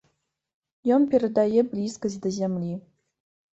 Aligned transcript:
Ён 0.95 1.05
перадае 1.11 1.61
блізкасць 1.71 2.19
да 2.27 2.35
зямлі. 2.41 2.73